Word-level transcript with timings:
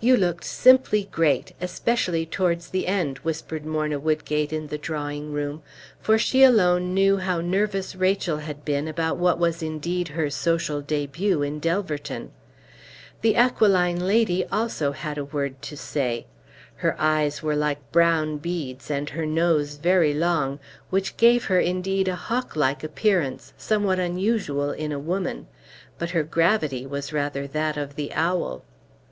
"You 0.00 0.16
looked 0.16 0.44
simply 0.44 1.04
great 1.12 1.52
especially 1.60 2.24
towards 2.24 2.70
the 2.70 2.86
end," 2.86 3.18
whispered 3.18 3.66
Morna 3.66 3.98
Woodgate 3.98 4.54
in 4.54 4.68
the 4.68 4.78
drawing 4.78 5.32
room, 5.34 5.60
for 6.00 6.16
she 6.16 6.42
alone 6.42 6.94
knew 6.94 7.18
how 7.18 7.42
nervous 7.42 7.94
Rachel 7.94 8.38
had 8.38 8.64
been 8.64 8.88
about 8.88 9.18
what 9.18 9.38
was 9.38 9.62
indeed 9.62 10.08
her 10.08 10.30
social 10.30 10.80
debut 10.80 11.42
in 11.42 11.60
Delverton. 11.60 12.30
The 13.20 13.36
aquiline 13.36 14.00
lady 14.06 14.46
also 14.46 14.92
had 14.92 15.18
a 15.18 15.26
word 15.26 15.60
to 15.60 15.76
say. 15.76 16.24
Her 16.76 16.96
eyes 16.98 17.42
were 17.42 17.54
like 17.54 17.92
brown 17.92 18.38
beads, 18.38 18.90
and 18.90 19.10
her 19.10 19.26
nose 19.26 19.74
very 19.74 20.14
long, 20.14 20.58
which 20.88 21.18
gave 21.18 21.44
her 21.44 21.60
indeed 21.60 22.08
a 22.08 22.16
hawk 22.16 22.56
like 22.56 22.82
appearance, 22.82 23.52
somewhat 23.58 23.98
unusual 23.98 24.70
in 24.70 24.90
a 24.90 24.98
woman; 24.98 25.48
but 25.98 26.12
her 26.12 26.22
gravity 26.22 26.86
was 26.86 27.12
rather 27.12 27.46
that 27.46 27.76
of 27.76 27.96
the 27.96 28.10
owl. 28.14 28.64